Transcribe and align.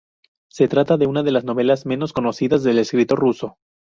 Se 0.49 0.67
trata 0.67 0.97
de 0.97 1.05
una 1.05 1.21
de 1.21 1.31
las 1.31 1.43
novelas 1.43 1.85
menos 1.85 2.11
conocidas 2.11 2.63
del 2.63 2.79
escritor 2.79 3.19
ruso. 3.19 3.59